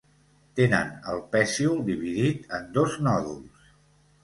Tenen 0.59 0.89
el 1.11 1.21
pecíol 1.35 1.85
dividit 1.91 2.51
en 2.61 2.67
dos 2.81 2.99
nòduls. 3.11 3.73